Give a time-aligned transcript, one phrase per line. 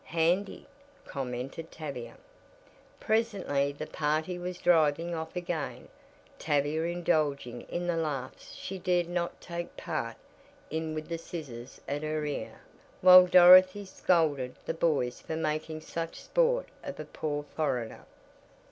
[0.05, 0.65] "Handy,"
[1.05, 2.15] commented Tavia.
[2.99, 5.89] Presently the party was driving off again,
[6.39, 10.15] Tavia indulging in the laughs she dared not take part
[10.71, 12.61] in with the scissors at her ear,
[13.01, 18.05] while Dorothy "scolded" the boys for making such sport of a poor foreigner.